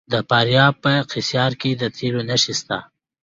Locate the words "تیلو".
1.97-2.21